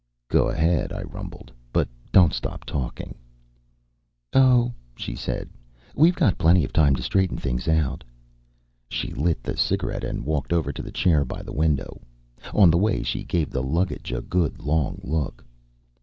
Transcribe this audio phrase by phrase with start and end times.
[0.29, 1.51] "Go ahead," I rumbled.
[1.71, 3.13] "But don't stop talking!"
[4.33, 5.47] "Oh," she said,
[5.93, 8.03] "we've got plenty of time to straighten things out."
[8.89, 12.01] She lit the cigarette and walked over to the chair by the window.
[12.51, 15.45] On the way, she gave the luggage a good long look.